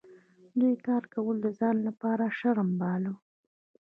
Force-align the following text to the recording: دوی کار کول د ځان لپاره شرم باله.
دوی 0.59 0.75
کار 0.87 1.03
کول 1.13 1.35
د 1.41 1.47
ځان 1.59 1.77
لپاره 1.87 2.25
شرم 2.39 2.69
باله. 2.81 3.13